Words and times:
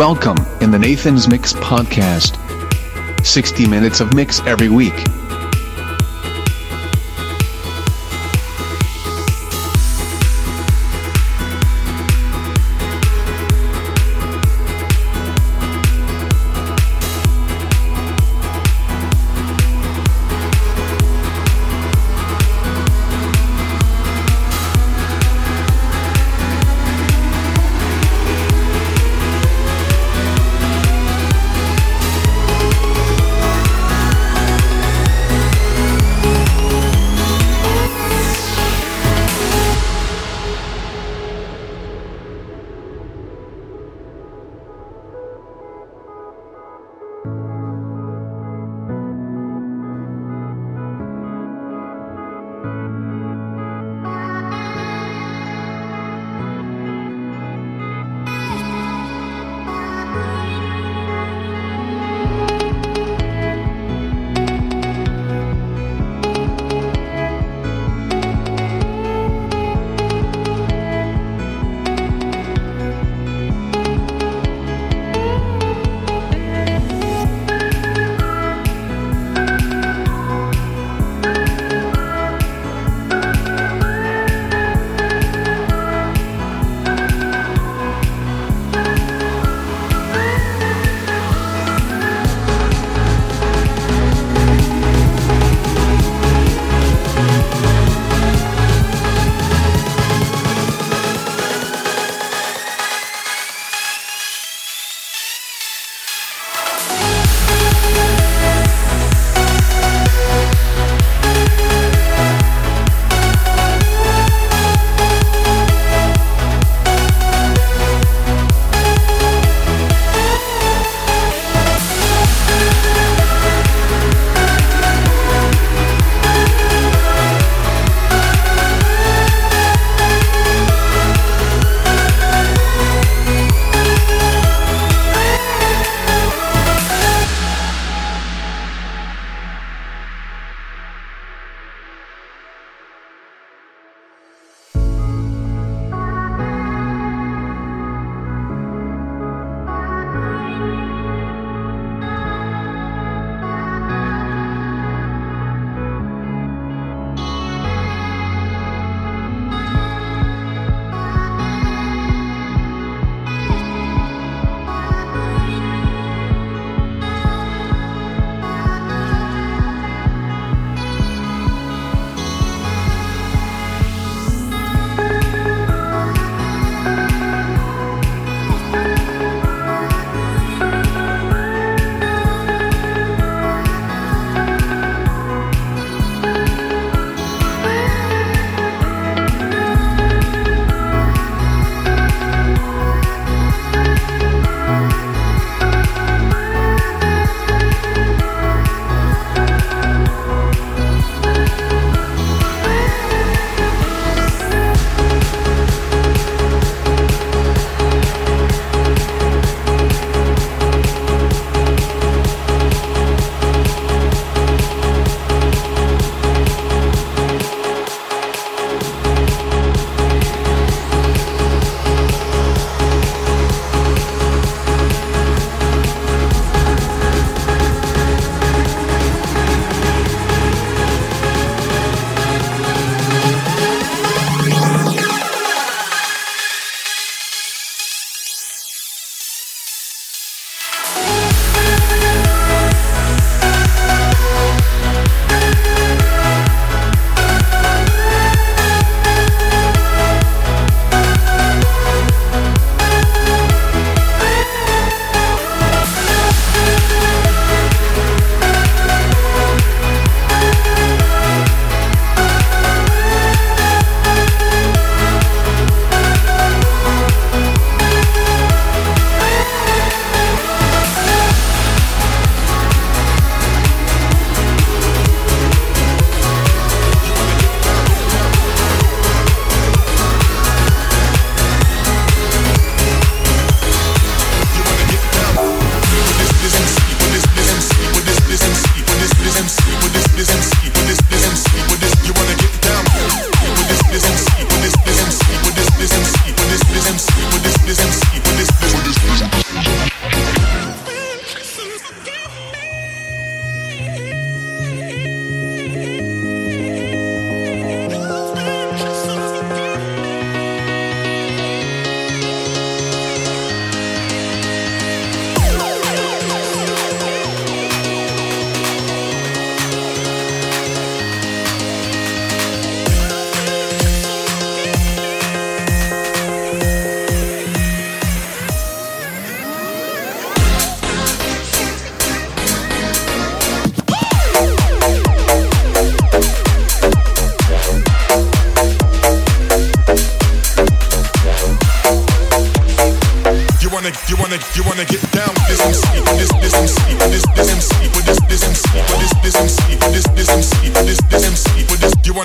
Welcome 0.00 0.38
in 0.62 0.70
the 0.70 0.78
Nathan's 0.78 1.28
Mix 1.28 1.52
podcast. 1.52 2.38
60 3.22 3.68
minutes 3.68 4.00
of 4.00 4.14
mix 4.14 4.40
every 4.46 4.70
week. 4.70 4.94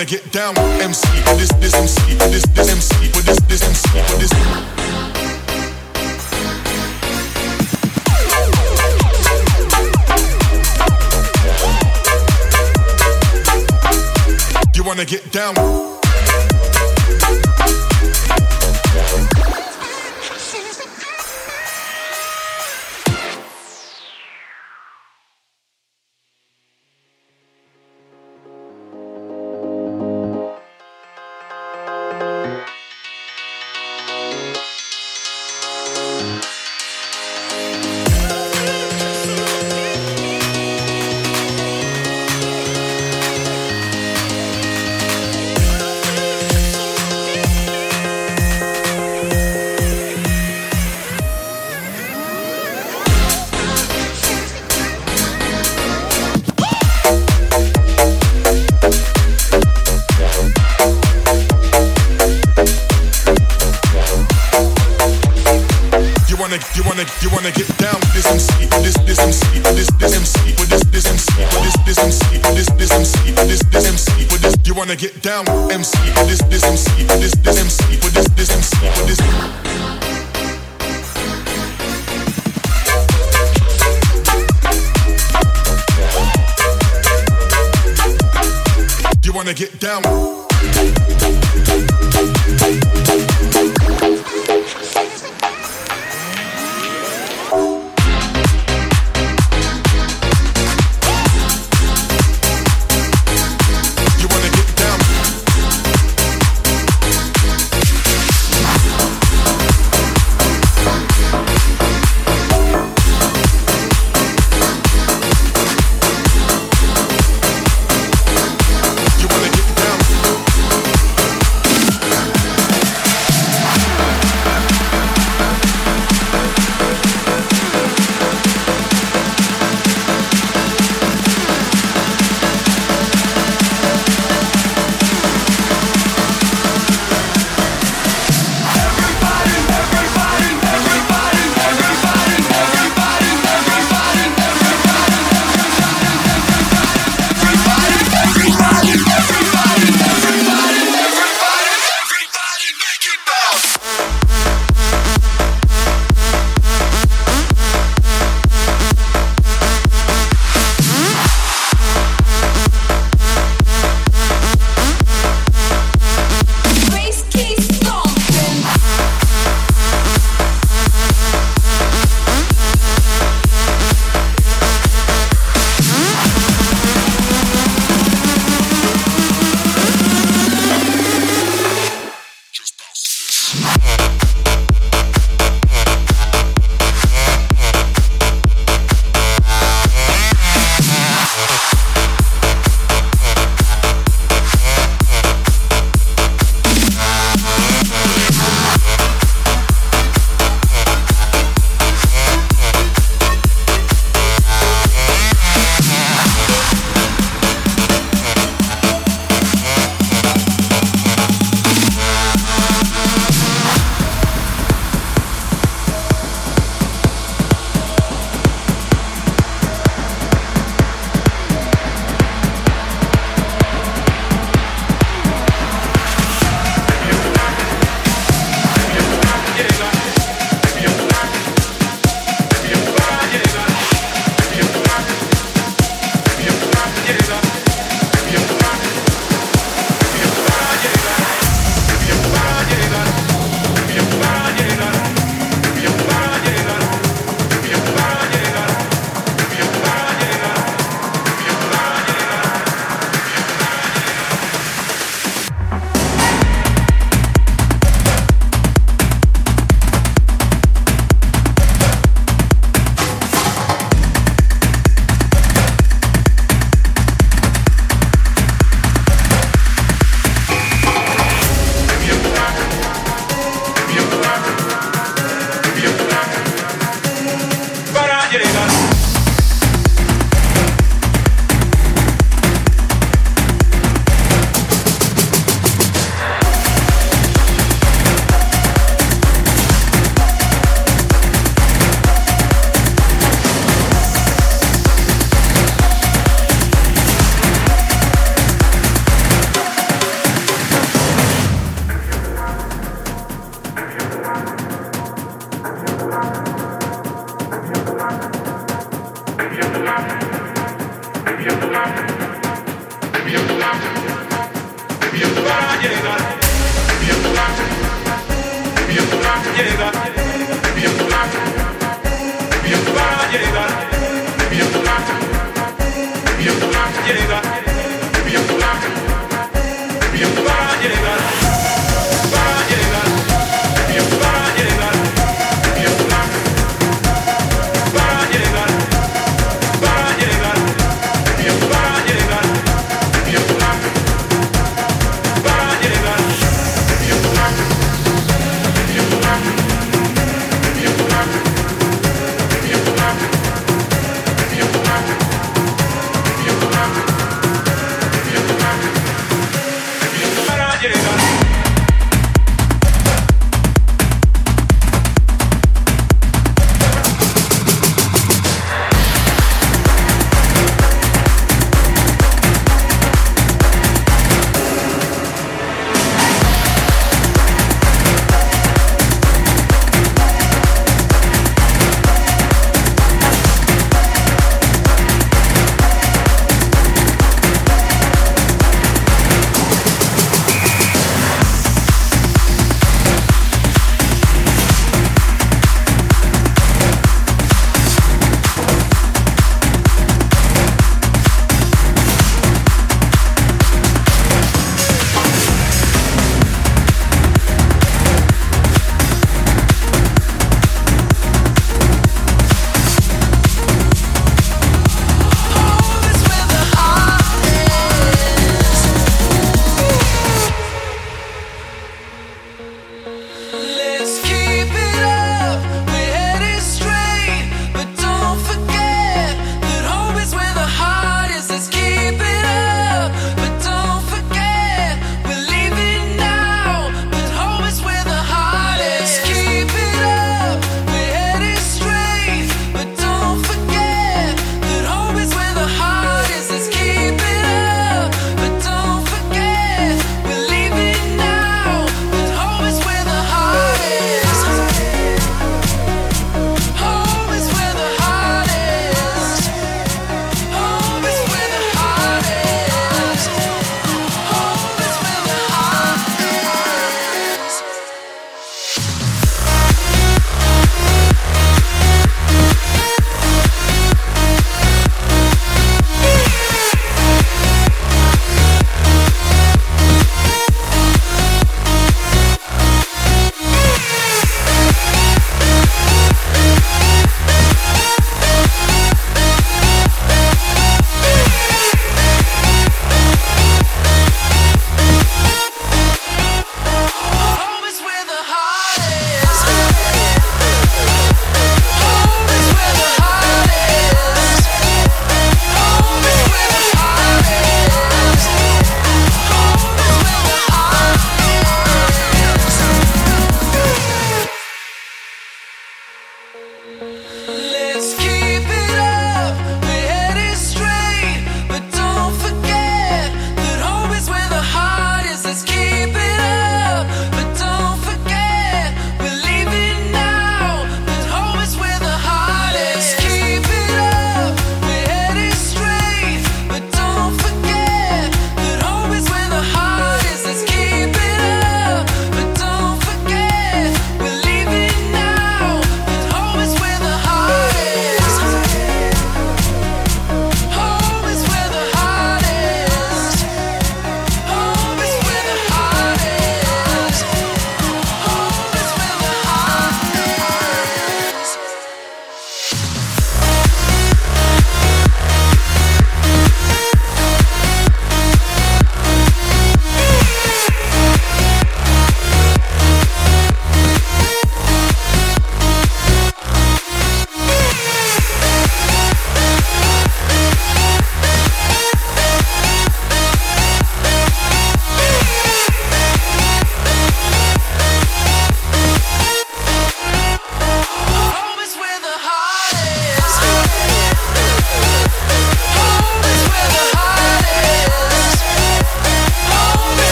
Wanna 0.00 0.10
get 0.10 0.32
down 0.32 0.54
with 0.54 0.80
MC, 0.80 1.06
this 1.36 1.50
this 1.60 1.74
MC, 1.74 2.14
this 2.14 2.46
this 2.54 2.70
MC, 2.70 3.10
with 3.14 3.26
this 3.26 3.38
this 3.40 3.62
MC, 3.62 3.98
with 3.98 4.18
this. 4.18 4.32
You 14.74 14.84
wanna 14.84 15.04
get 15.04 15.30
down? 15.32 15.54
You're 15.56 15.79
down, 75.22 75.46
MC. 75.70 75.99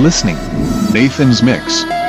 Listening. 0.00 0.36
Nathan's 0.92 1.42
Mix. 1.42 1.99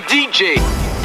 fucking 0.00 0.32
DJ. 0.32 1.03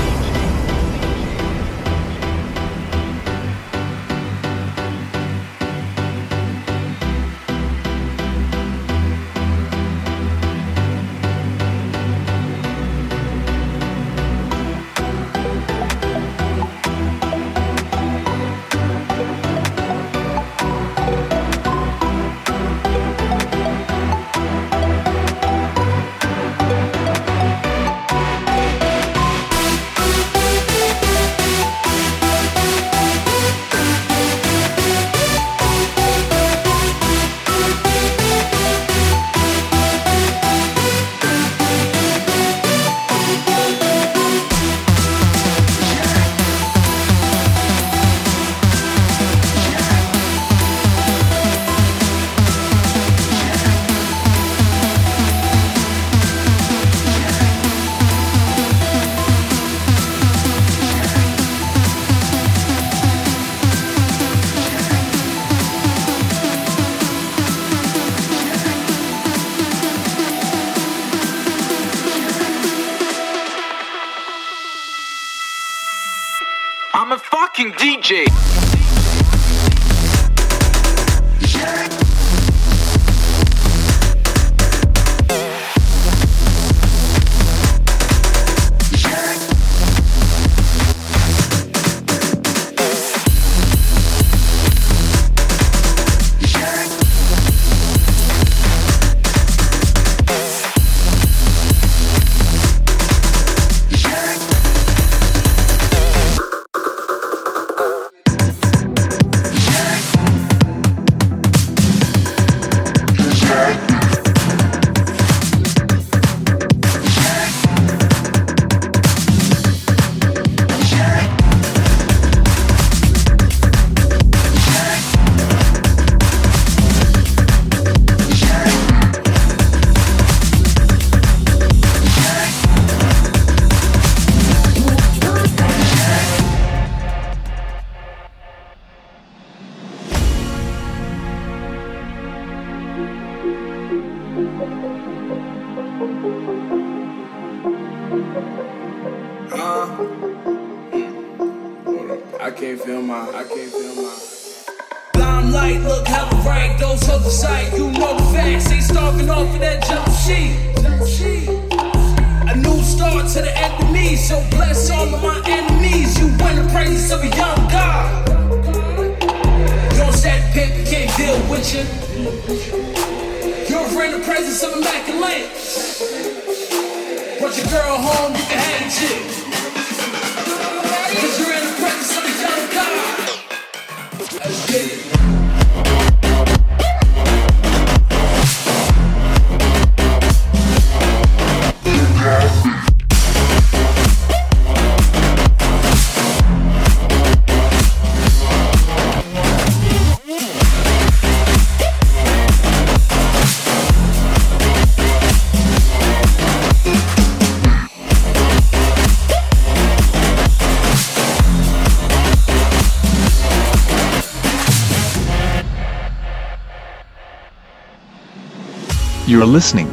You're 219.39 219.47
listening. 219.47 219.87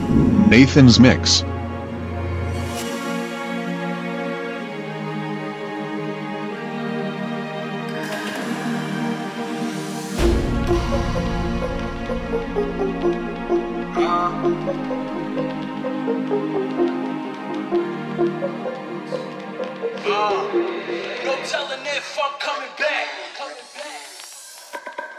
Nathan's 0.51 0.99
Mix. 0.99 1.45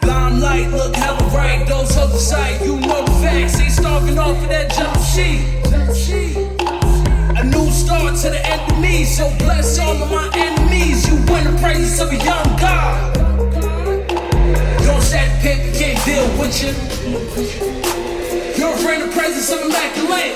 Limelight, 0.04 0.70
look 0.72 0.96
hella 0.98 1.17
right, 1.34 1.68
those 1.68 1.96
the 1.96 2.18
sight. 2.18 2.62
You 2.62 2.80
know 2.80 3.06
the 3.06 3.12
facts, 3.22 3.60
ain't 3.60 3.72
starving 3.72 4.18
off 4.18 4.42
of 4.42 4.50
that 4.50 4.72
jump 4.72 4.98
sheet. 5.04 5.44
A 7.38 7.44
new 7.44 7.70
start 7.72 8.16
to 8.22 8.30
the 8.30 8.42
enemy, 8.46 9.04
so 9.04 9.30
bless 9.38 9.80
all 9.80 10.02
of 10.02 10.10
my 10.10 10.30
enemies. 10.36 11.08
You 11.08 11.16
win 11.32 11.44
the 11.46 11.58
praises 11.62 12.00
of 12.00 12.12
a 12.12 12.18
young 12.18 12.50
God. 12.58 13.14
Don't 14.86 15.02
set 15.02 15.42
paper 15.42 15.72
can't 15.78 16.00
deal 16.06 16.28
with 16.40 16.56
you. 16.62 16.74
You're 18.58 18.94
in 18.94 19.02
the 19.08 19.12
presence 19.14 19.52
of 19.52 19.60
immaculate. 19.66 20.36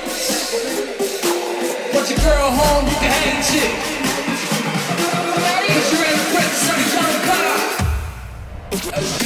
But 1.94 2.10
your 2.10 2.20
girl 2.20 2.52
home, 2.52 2.86
you 2.86 2.96
can 3.02 3.12
hang 3.12 3.42
chick. 3.50 3.72
Cause 5.74 5.88
you're 5.92 6.06
in 6.06 6.18
the 6.18 6.28
presence 6.34 6.70
of 6.70 6.76
a 6.78 6.86
young 6.96 7.18
God. 9.12 9.21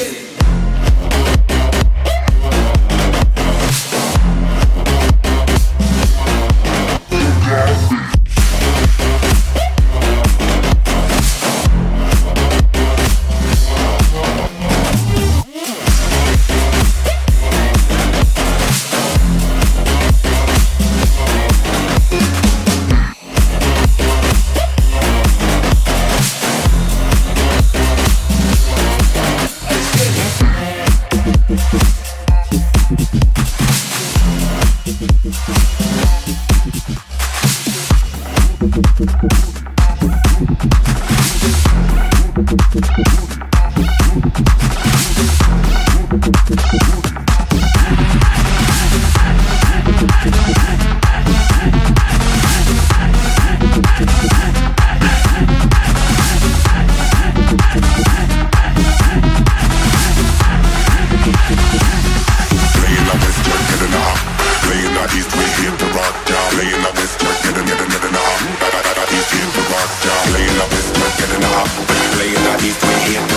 Yeah. 73.07 73.34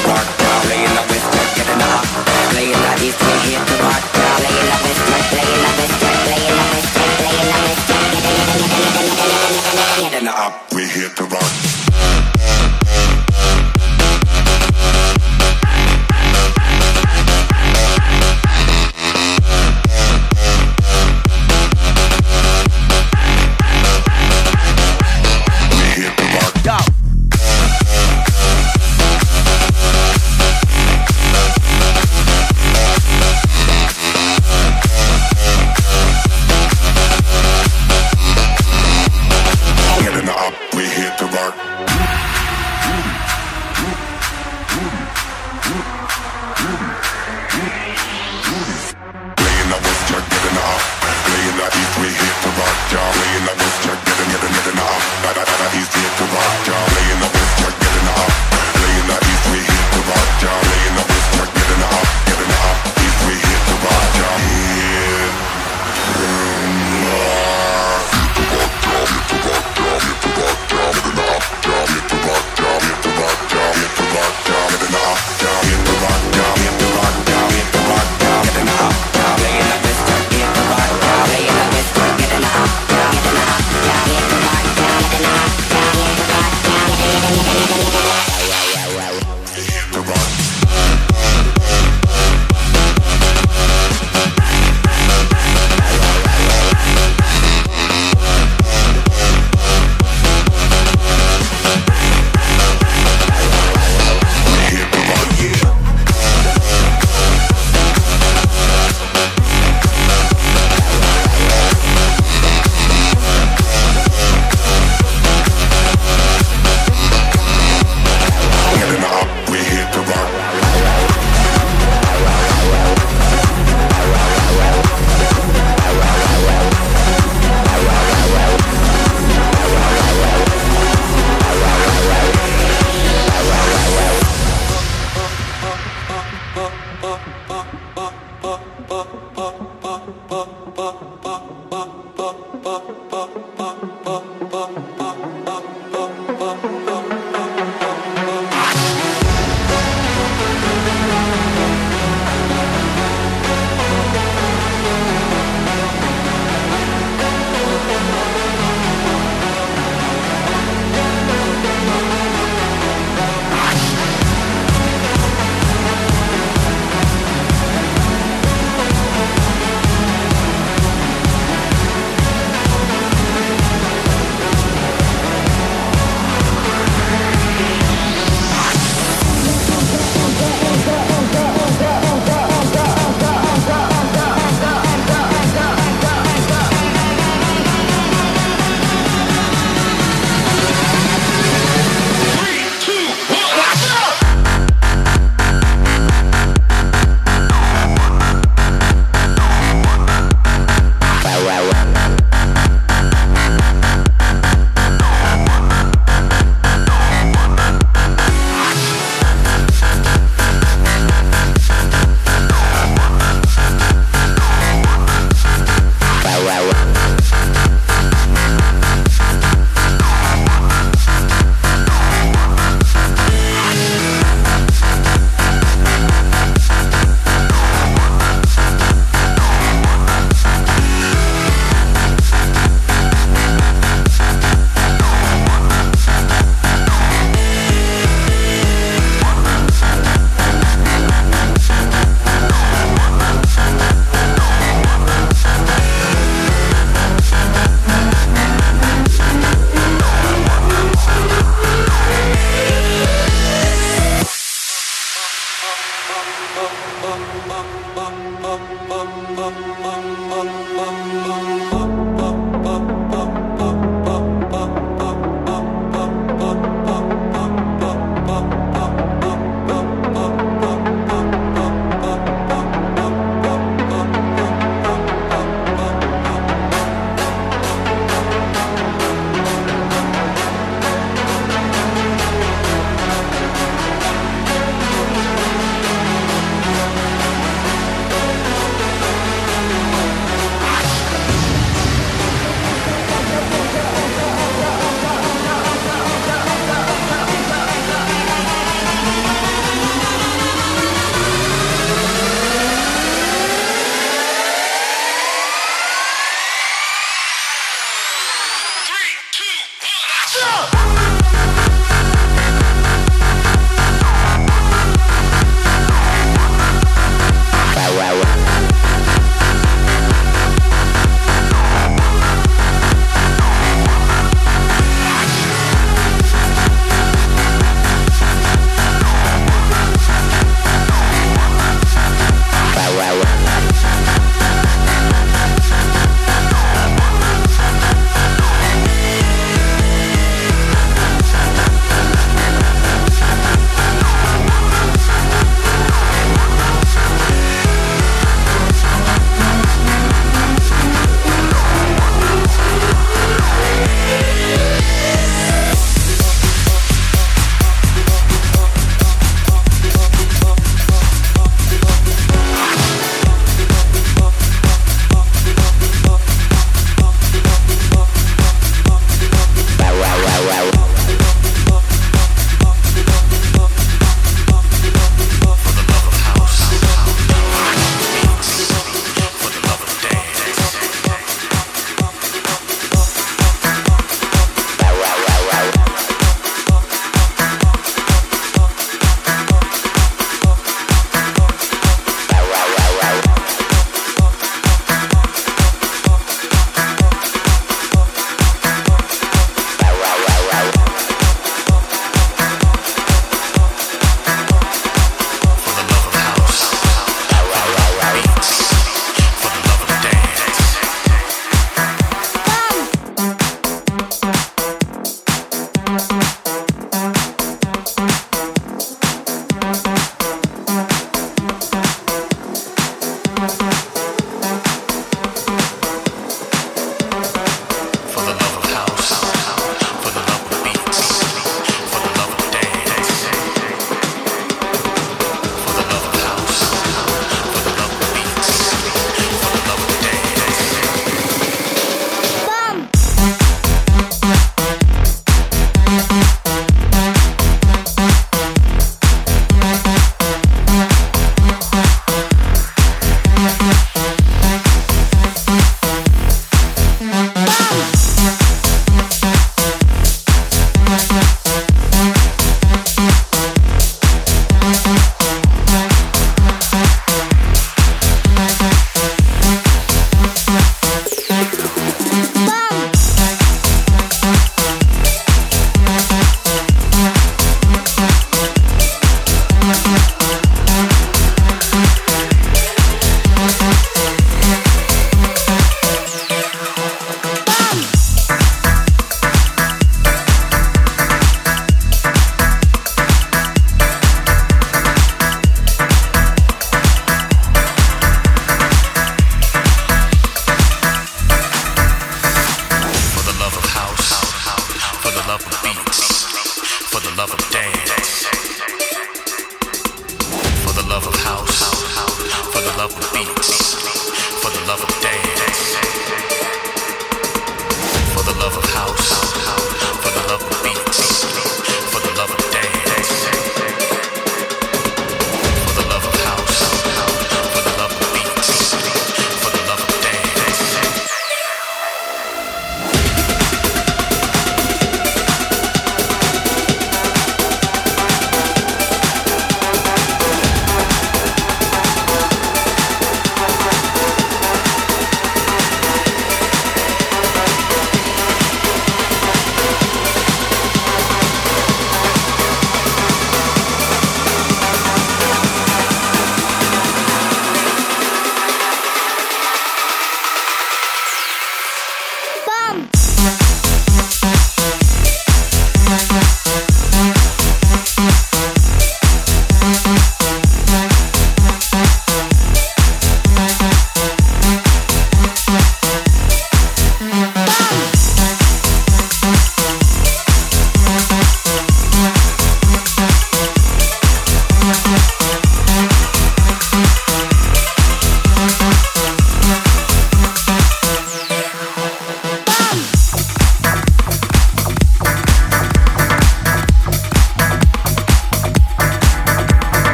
Música 584.69 585.18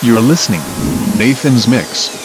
You're 0.00 0.20
listening. 0.20 0.60
Nathan's 1.18 1.66
Mix. 1.66 2.17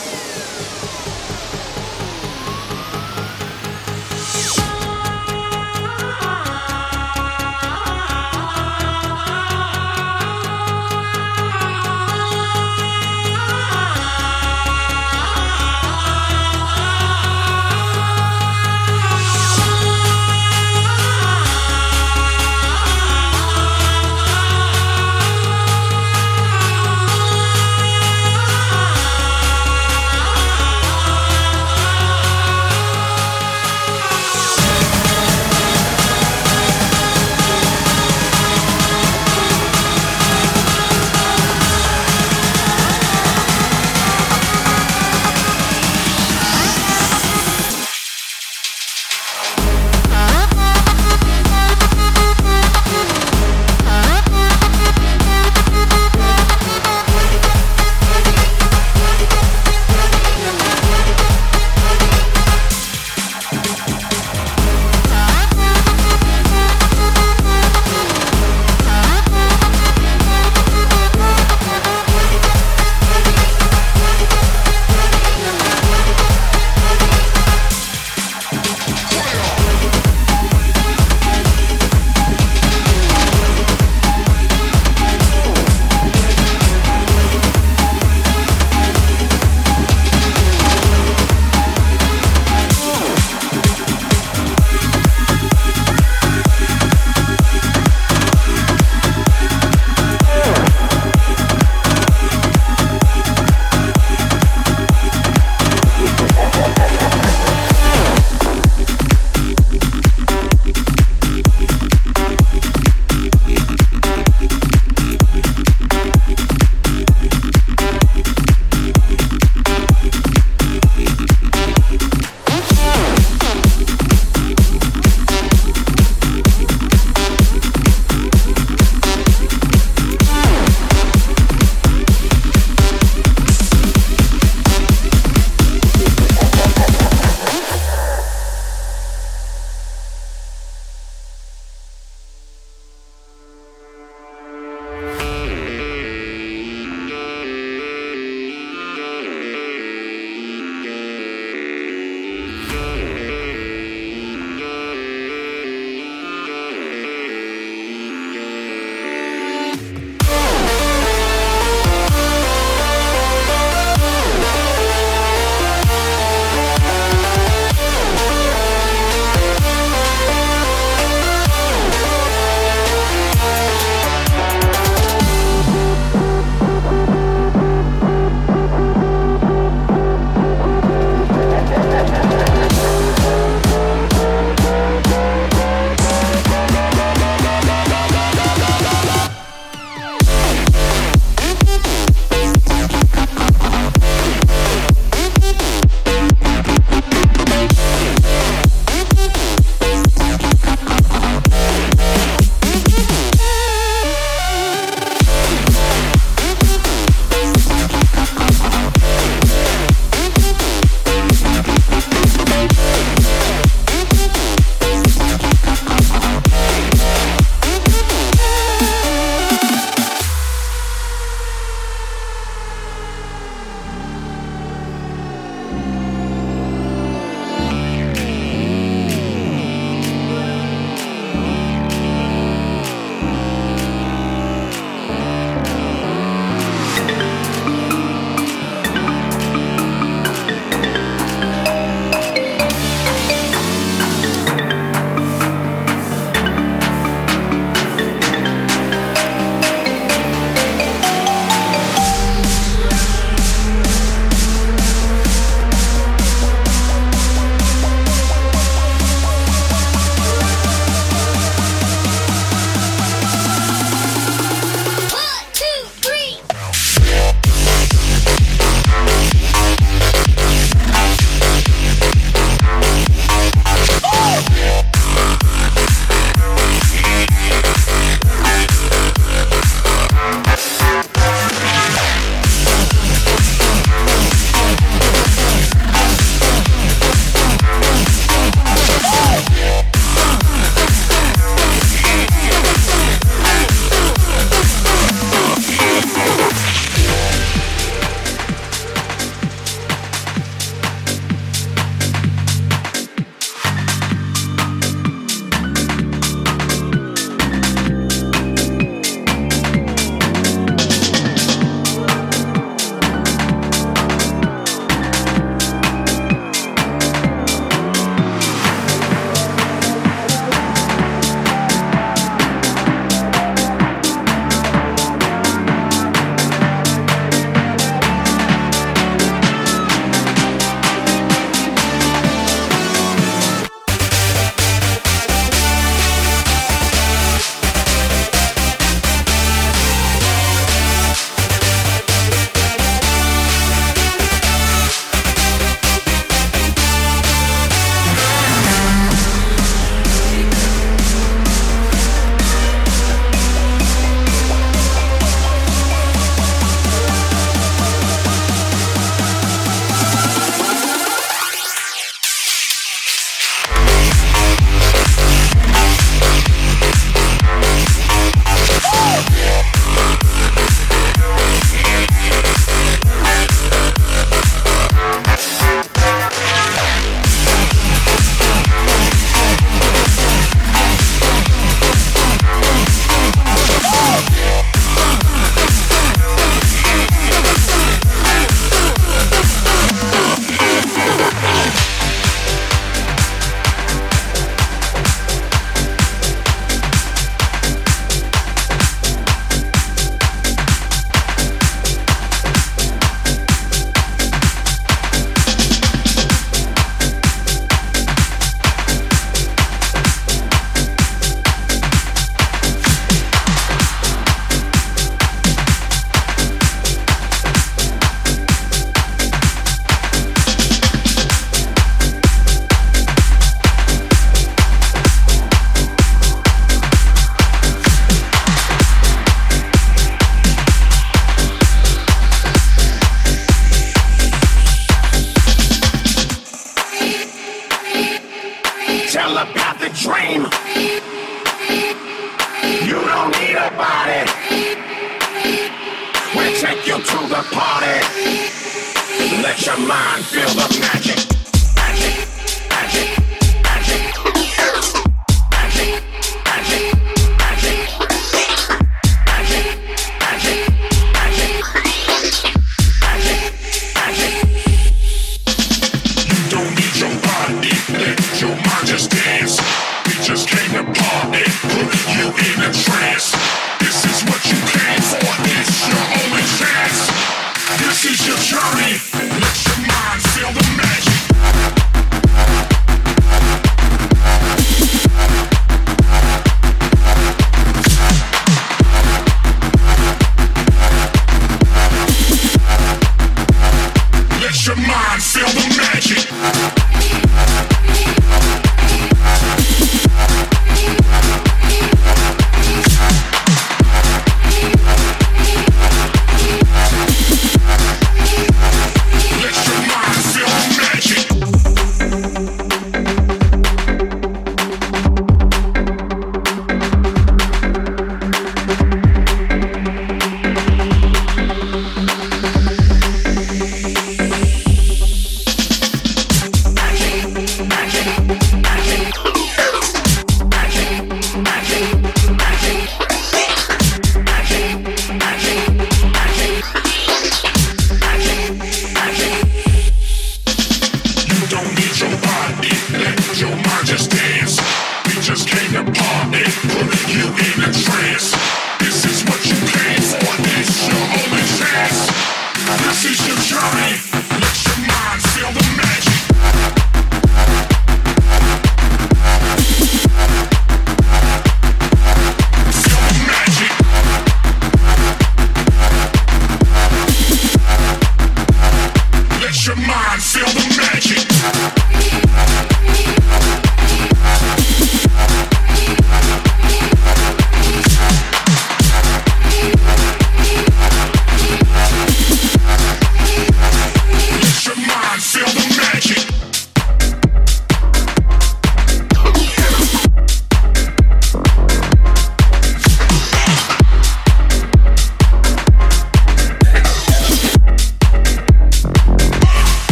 You 472.56 472.93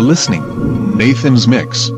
listening. 0.00 0.96
Nathan's 0.96 1.46
Mix. 1.46 1.90